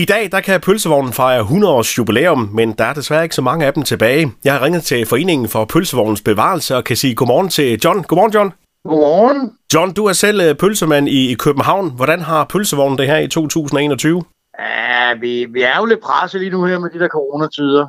[0.00, 3.42] I dag der kan pølsevognen fejre 100 års jubilæum, men der er desværre ikke så
[3.42, 4.32] mange af dem tilbage.
[4.44, 8.02] Jeg har ringet til Foreningen for Pølsevognens Bevarelse og kan sige godmorgen til John.
[8.02, 8.52] Godmorgen, John.
[8.84, 9.52] Godmorgen.
[9.74, 11.92] John, du er selv øh, pølsemand i, i København.
[11.96, 14.22] Hvordan har pølsevognen det her i 2021?
[14.58, 17.86] Ja, vi, vi er jo lidt presset lige nu her med de der coronatider.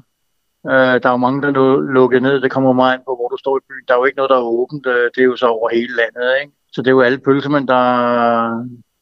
[0.63, 0.71] Uh,
[1.01, 2.41] der er jo mange, der er lukket ned.
[2.41, 3.85] Det kommer meget ind på, hvor du står i byen.
[3.87, 4.85] Der er jo ikke noget, der er åbent.
[4.85, 6.53] Uh, det er jo så over hele landet, ikke?
[6.73, 7.83] Så det er jo alle pølsemænd, der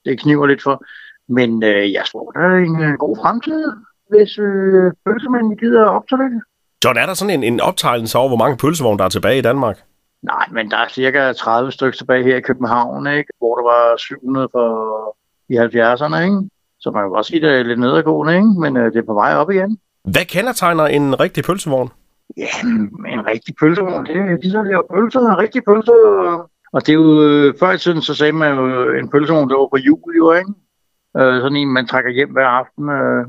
[0.05, 0.83] det kniver lidt for.
[1.29, 3.65] Men uh, jeg tror, der er en uh, god fremtid,
[4.09, 6.41] hvis uh, pølsemændene gider optage det.
[6.85, 9.41] John, er der sådan en, en optegnelse over, hvor mange pølsevogne, der er tilbage i
[9.41, 9.77] Danmark?
[10.21, 13.33] Nej, men der er cirka 30 stykker tilbage her i København, ikke?
[13.37, 14.67] hvor der var 700 for
[15.49, 16.17] i 70'erne.
[16.23, 16.49] Ikke?
[16.79, 18.53] Så man kan godt sige, at det er lidt nedadgående, ikke?
[18.59, 19.77] men øh, det er på vej op igen.
[20.03, 21.89] Hvad kendetegner en rigtig pølsevogn?
[22.37, 22.53] Ja,
[23.15, 25.91] en rigtig pølsevogn, det er de, der laver pølser, en rigtig pølse.
[26.73, 29.57] Og det er jo, øh, før i tiden, så sagde man jo, en pølsevogn, der
[29.57, 30.53] var på jul, jo, ikke?
[31.17, 32.89] Øh, sådan en, man trækker hjem hver aften.
[32.89, 33.25] Øh,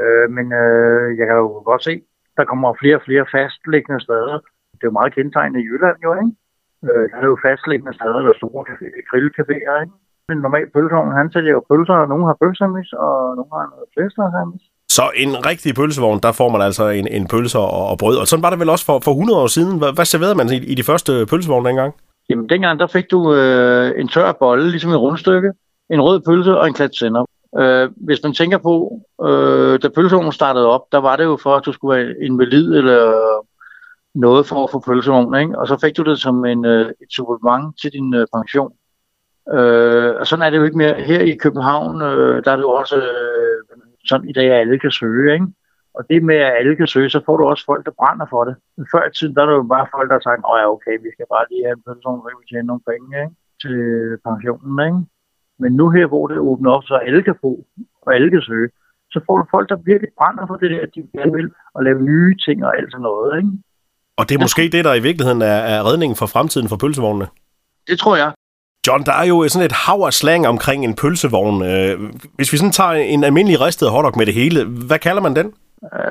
[0.00, 1.94] øh, men øh, jeg kan jo godt se,
[2.36, 4.36] der kommer flere og flere fastliggende steder.
[4.76, 6.32] Det er jo meget kendetegnende i Jylland, jo, ikke?
[6.86, 8.64] Øh, der er jo fastliggende steder, der er store
[9.10, 9.96] grillcaféer, ikke?
[10.32, 13.86] en normal pølsevogn, han sælger jo pølser, og nogle har bøfsamis, og nogle har noget
[13.94, 14.62] flæskestegsamis.
[14.96, 18.16] Så en rigtig pølsevogn, der får man altså en, en pølse og, og brød.
[18.22, 19.78] Og sådan var det vel også for, for 100 år siden.
[19.78, 21.90] Hvad, hvad serverede man i, i de første pølsevogne dengang?
[22.28, 25.50] Jamen dengang, der fik du øh, en tør bolle, ligesom et rundstykke,
[25.90, 27.24] en rød pølse og en klat sender.
[27.58, 31.56] Øh, hvis man tænker på, øh, da pølsevognen startede op, der var det jo for,
[31.56, 33.14] at du skulle være invalid eller
[34.14, 35.58] noget for at få pølsevogn, ikke?
[35.58, 38.72] Og så fik du det som en, øh, et supplement til din øh, pension.
[39.52, 40.94] Øh, og sådan er det jo ikke mere.
[40.94, 44.78] Her i København, øh, der er det jo også øh, sådan i dag, at alle
[44.78, 45.32] kan søge.
[45.32, 45.46] Ikke?
[45.94, 48.44] Og det med, at alle kan søge, så får du også folk, der brænder for
[48.44, 48.54] det.
[48.76, 50.66] Men før i tiden, der er det jo bare folk, der har sagt, åh ja,
[50.74, 53.36] okay, vi skal bare lige have en person, så vi tjene nogle penge ikke?
[53.62, 53.76] til
[54.26, 54.76] pensionen.
[54.88, 55.00] Ikke?
[55.60, 57.50] Men nu her, hvor det åbner op, så alle kan få,
[58.02, 58.68] og alle kan søge,
[59.12, 61.84] så får du folk, der virkelig brænder for det der, at de gerne vil, og
[61.84, 63.38] lave nye ting og alt sådan noget.
[63.38, 63.50] Ikke?
[64.16, 67.26] Og det er måske det, der i virkeligheden er, er redningen for fremtiden for pølsevognene?
[67.88, 68.32] Det tror jeg.
[68.86, 71.62] John, der er jo sådan et hav af slang omkring en pølsevogn.
[71.64, 72.00] Øh,
[72.36, 75.52] hvis vi sådan tager en almindelig ristet hotdog med det hele, hvad kalder man den?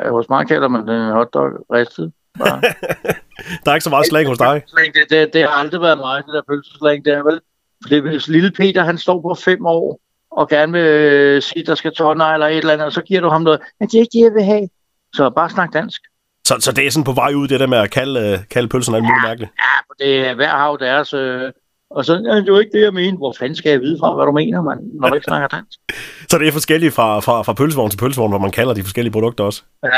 [0.09, 2.11] Hos mig kalder man den hotdog ristet.
[3.63, 4.63] der er ikke så meget slang hos dig.
[4.93, 7.41] Det, det, det har aldrig været mig, det der pølseslang der, vel?
[7.83, 9.99] For det hvis lille Peter, han står på fem år,
[10.31, 13.21] og gerne vil øh, sige, der skal tårne eller et eller andet, og så giver
[13.21, 13.59] du ham noget.
[13.79, 14.69] Men det er ikke det, jeg vil have.
[15.13, 16.01] Så bare snak dansk.
[16.47, 18.97] Så, så det er sådan på vej ud, det der med at kalde, kalde pølserne
[18.97, 19.51] alt muligt mærkeligt?
[19.59, 21.13] Ja, for det er hver hav deres...
[21.13, 21.51] Øh,
[21.91, 23.17] og så er det jo ikke det, jeg mener.
[23.17, 25.79] Hvor fanden skal jeg vide fra, hvad du mener, man, når du ikke snakker dansk?
[26.29, 29.11] så det er forskelligt fra, fra, fra pølsevogn til pølsevogn, hvor man kalder de forskellige
[29.11, 29.63] produkter også?
[29.83, 29.89] Ja.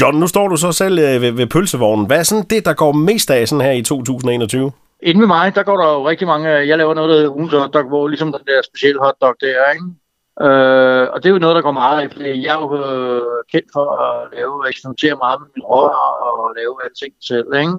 [0.00, 2.06] John, nu står du så selv øh, ved, ved pølsevognen.
[2.06, 4.72] Hvad er sådan det, der går mest af sådan her i 2021?
[5.02, 6.48] Inden med mig, der går der jo rigtig mange...
[6.48, 9.88] Jeg laver noget, der hedder ugens hotdog, hvor ligesom den der specielle hotdog der, ikke?
[10.46, 13.38] Øh, og det er jo noget, der går meget af, fordi jeg er jo øh,
[13.52, 17.76] kendt for at lave, eksperimentere meget med min råvarer og lave alting selv, ikke?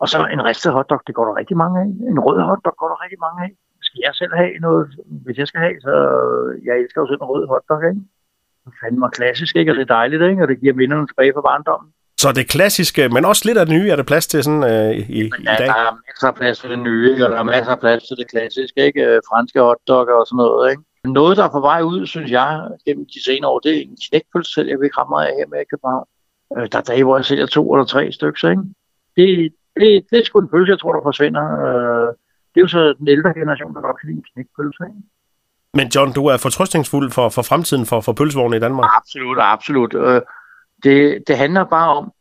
[0.00, 1.88] Og så en ristet hotdog, det går der rigtig mange af.
[2.12, 3.50] En rød hotdog går der rigtig mange af.
[3.82, 4.84] Skal jeg selv have noget,
[5.24, 5.92] hvis jeg skal have, så
[6.66, 8.02] jeg elsker jo selv en rød hotdog, ikke?
[8.64, 9.70] Det fandme klassisk, ikke?
[9.72, 10.42] Og det er dejligt, ikke?
[10.42, 11.90] Og det giver minderne tilbage fra barndommen.
[12.18, 14.90] Så det klassiske, men også lidt af det nye, er der plads til sådan øh,
[14.90, 15.66] i, i ja, dag?
[15.66, 17.24] der er masser af plads til det nye, ikke?
[17.26, 19.00] og der er masser af plads til det klassiske, ikke?
[19.00, 20.82] Øh, franske hotdog og sådan noget, ikke?
[21.04, 23.98] Noget, der er på vej ud, synes jeg, gennem de senere år, det er en
[24.10, 26.06] knækpølse, selv jeg vil ikke meget af her med i København.
[26.56, 28.62] Øh, der er dage, hvor jeg sælger to eller tre stykker, ikke?
[29.16, 31.44] Det, det, det er sgu en pølse, jeg tror, der forsvinder.
[31.64, 32.08] Øh,
[32.50, 34.82] det er jo så den ældre generation, der godt kan lide en knækpølse.
[34.90, 35.02] Ikke?
[35.78, 38.90] Men John, du er fortrøstningsfuld for, for fremtiden for, for pølsevogne i Danmark?
[38.96, 39.94] Absolut, absolut.
[39.94, 40.20] Øh,
[40.86, 42.12] det, det handler bare om,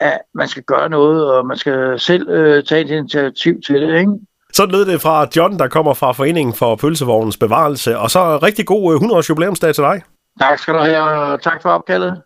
[0.00, 3.98] at man skal gøre noget, og man skal selv øh, tage et initiativ til det.
[3.98, 4.12] Ikke?
[4.52, 7.98] Så lød det fra John, der kommer fra Foreningen for Pølsevognens Bevarelse.
[7.98, 10.02] Og så rigtig god 100-års jubilæumsdag til dig.
[10.40, 12.22] Tak skal du have, og tak for opkaldet.